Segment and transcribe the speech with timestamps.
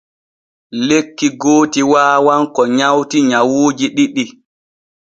[0.87, 4.23] Lekki gooti waawan ko nywati nyawuuji ɗiɗi.